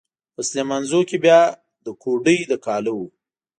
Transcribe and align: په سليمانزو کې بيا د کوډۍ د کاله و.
په 0.33 0.41
سليمانزو 0.49 0.99
کې 1.09 1.17
بيا 1.25 1.39
د 1.85 1.87
کوډۍ 2.01 2.37
د 2.51 2.53
کاله 2.65 2.91
و. 2.97 2.99